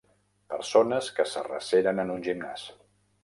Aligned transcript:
Persones 0.53 1.09
que 1.19 1.27
s'arreceren 1.33 2.03
en 2.05 2.13
un 2.17 2.23
gimnàs 2.31 2.67